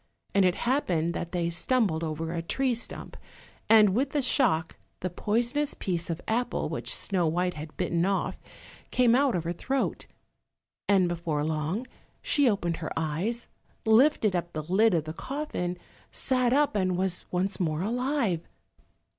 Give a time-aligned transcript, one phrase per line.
[0.33, 3.15] And it happened that they stumbled over a tree stump,
[3.69, 8.41] and with the shock the poisonous piece of apple which Snow white had bitten off
[8.89, 10.07] came out of her throat.
[10.89, 11.85] And before long
[12.19, 13.45] she opened her eyes,
[13.85, 15.77] lifted up the lid of the coffin,
[16.11, 18.41] sat up, and was once more alive.